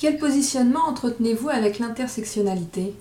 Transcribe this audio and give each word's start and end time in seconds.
Quel 0.00 0.16
positionnement 0.16 0.88
entretenez-vous 0.88 1.50
avec 1.50 1.78
l'intersectionnalité? 1.78 2.94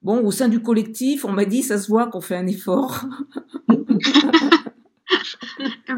Bon, 0.00 0.24
au 0.24 0.30
sein 0.30 0.48
du 0.48 0.62
collectif, 0.62 1.26
on 1.26 1.32
m'a 1.32 1.44
dit, 1.44 1.62
ça 1.62 1.78
se 1.78 1.88
voit 1.88 2.06
qu'on 2.06 2.22
fait 2.22 2.36
un 2.36 2.46
effort. 2.46 3.00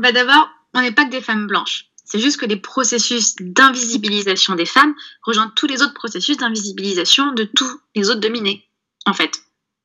bah 0.01 0.11
D'abord, 0.11 0.49
on 0.75 0.81
n'est 0.81 0.91
pas 0.91 1.05
que 1.05 1.11
des 1.11 1.21
femmes 1.21 1.47
blanches. 1.47 1.87
C'est 2.05 2.19
juste 2.19 2.41
que 2.41 2.47
les 2.47 2.57
processus 2.57 3.37
d'invisibilisation 3.37 4.57
des 4.57 4.67
femmes 4.67 4.93
rejoignent 5.23 5.53
tous 5.55 5.69
les 5.69 5.81
autres 5.83 5.95
processus 5.95 6.37
d'invisibilisation 6.37 7.31
de 7.31 7.45
tous 7.45 7.81
les 7.95 8.11
autres 8.11 8.19
dominés, 8.19 8.69
en 9.07 9.13
fait. 9.13 9.41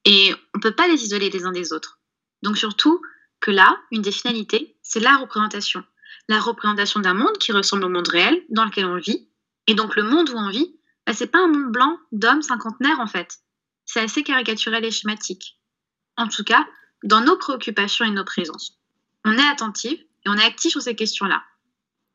Et 0.06 0.34
on 0.56 0.58
ne 0.58 0.62
peut 0.64 0.74
pas 0.74 0.88
les 0.88 1.04
isoler 1.04 1.30
les 1.30 1.46
uns 1.46 1.52
des 1.52 1.74
autres. 1.74 2.00
Donc 2.42 2.58
surtout 2.58 3.04
que 3.40 3.52
là, 3.52 3.78
une 3.92 4.02
des 4.02 4.12
finalités, 4.12 4.76
c'est 4.82 5.00
la 5.00 5.18
représentation. 5.18 5.84
La 6.28 6.40
représentation 6.40 7.02
d'un 7.02 7.14
monde 7.14 7.38
qui 7.38 7.52
ressemble 7.52 7.84
au 7.84 7.90
monde 7.90 8.08
réel 8.08 8.42
dans 8.50 8.66
lequel 8.66 8.86
on 8.86 8.98
vit. 8.98 9.28
Et 9.68 9.76
donc 9.76 9.96
le 9.96 10.04
monde 10.04 10.30
où 10.30 10.38
on 10.38 10.50
vit, 10.50 10.76
bah, 11.06 11.14
c'est 11.14 11.28
pas 11.28 11.44
un 11.44 11.48
monde 11.48 11.72
blanc 11.72 11.98
d'hommes 12.12 12.42
cinquantenaires 12.42 13.00
en 13.00 13.08
fait. 13.08 13.40
C'est 13.86 14.00
assez 14.00 14.24
caricaturel 14.24 14.86
et 14.86 14.92
schématique. 14.92 15.60
En 16.18 16.28
tout 16.28 16.44
cas, 16.44 16.66
dans 17.04 17.22
nos 17.22 17.38
préoccupations 17.38 18.06
et 18.06 18.12
nos 18.12 18.26
présences. 18.26 18.80
On 19.26 19.34
est 19.34 19.52
attentif 19.52 20.00
et 20.00 20.30
on 20.30 20.36
est 20.36 20.46
actif 20.46 20.72
sur 20.72 20.82
ces 20.82 20.96
questions-là. 20.96 21.44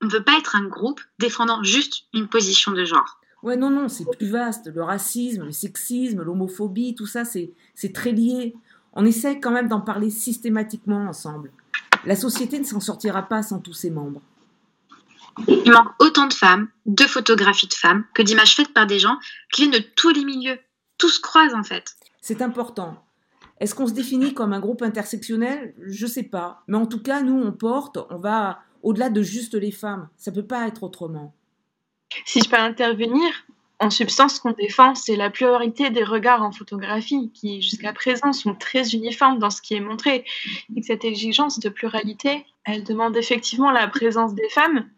On 0.02 0.07
ne 0.07 0.11
veut 0.11 0.23
pas 0.23 0.38
être 0.38 0.57
un 0.57 0.65
groupe 0.65 1.01
défendant 1.19 1.62
juste 1.62 2.05
une 2.12 2.29
position 2.29 2.73
de 2.73 2.85
genre. 2.85 3.21
Ouais, 3.43 3.57
non, 3.57 3.71
non, 3.71 3.88
c'est 3.88 4.05
plus 4.05 4.29
vaste. 4.29 4.71
Le 4.74 4.83
racisme, 4.83 5.45
le 5.45 5.52
sexisme, 5.52 6.23
l'homophobie, 6.23 6.95
tout 6.95 7.07
ça, 7.07 7.24
c'est 7.24 7.93
très 7.95 8.13
lié. 8.13 8.55
On 8.93 9.05
essaie 9.05 9.41
quand 9.41 9.51
même 9.51 9.69
d'en 9.69 9.80
parler 9.80 10.10
systématiquement 10.10 11.07
ensemble. 11.07 11.51
La 12.05 12.16
société 12.16 12.59
ne 12.59 12.65
s'en 12.65 12.80
sortira 12.80 13.23
pas 13.23 13.43
sans 13.43 13.59
tous 13.59 13.73
ses 13.73 13.91
membres. 13.91 14.23
Il 15.47 15.71
manque 15.71 15.89
autant 15.99 16.27
de 16.27 16.33
femmes, 16.33 16.69
de 16.87 17.05
photographies 17.05 17.67
de 17.67 17.75
femmes, 17.75 18.05
que 18.15 18.23
d'images 18.23 18.55
faites 18.55 18.73
par 18.73 18.87
des 18.87 18.99
gens 18.99 19.17
qui 19.53 19.63
viennent 19.63 19.81
de 19.81 19.85
tous 19.97 20.11
les 20.11 20.25
milieux. 20.25 20.59
Tout 20.99 21.09
se 21.09 21.21
croise 21.21 21.55
en 21.55 21.63
fait. 21.63 21.97
C'est 22.21 22.43
important. 22.43 23.02
Est-ce 23.60 23.75
qu'on 23.75 23.87
se 23.87 23.93
définit 23.93 24.35
comme 24.35 24.52
un 24.52 24.60
groupe 24.60 24.83
intersectionnel? 24.83 25.75
Je 25.87 26.07
sais 26.07 26.23
pas. 26.23 26.63
Mais 26.69 26.77
en 26.77 26.87
tout 26.87 27.02
cas, 27.02 27.23
nous, 27.23 27.41
on 27.41 27.52
porte, 27.52 27.99
on 28.10 28.19
va 28.19 28.60
au-delà 28.83 29.09
de 29.09 29.23
juste 29.23 29.55
les 29.55 29.73
femmes. 29.73 30.09
Ça 30.16 30.33
peut 30.33 30.47
pas 30.47 30.66
être 30.66 30.83
autrement. 30.83 31.35
Si 32.25 32.41
je 32.41 32.49
peux 32.49 32.57
intervenir, 32.57 33.47
en 33.79 33.91
substance, 33.91 34.37
ce 34.37 34.41
qu'on 34.41 34.53
défend, 34.53 34.95
c'est 34.95 35.16
la 35.16 35.30
pluralité 35.30 35.91
des 35.91 36.05
regards 36.05 36.43
en 36.43 36.53
photographie, 36.53 37.30
qui 37.35 37.60
jusqu'à 37.60 37.93
présent 37.93 38.32
sont 38.32 38.55
très 38.55 38.91
uniformes 38.91 39.38
dans 39.38 39.51
ce 39.51 39.60
qui 39.60 39.75
est 39.75 39.80
montré. 39.80 40.25
Et 40.75 40.82
cette 40.82 41.05
exigence 41.05 41.59
de 41.59 41.69
pluralité, 41.69 42.47
elle 42.65 42.85
demande 42.85 43.16
effectivement 43.16 43.71
la 43.71 43.87
présence 43.88 44.35
des 44.35 44.49
femmes, 44.49 44.88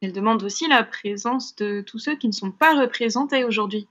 elle 0.00 0.12
demande 0.12 0.42
aussi 0.42 0.68
la 0.68 0.84
présence 0.84 1.56
de 1.56 1.80
tous 1.80 1.98
ceux 1.98 2.16
qui 2.16 2.28
ne 2.28 2.32
sont 2.32 2.52
pas 2.52 2.80
représentés 2.80 3.44
aujourd'hui. 3.44 3.88